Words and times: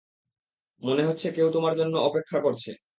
মনে 0.81 1.03
হচ্ছে 1.05 1.27
কেউ 1.31 1.47
তোমার 1.53 1.73
জন্য 1.77 1.93
অপেক্ষা 2.01 2.37
করছে। 2.45 2.71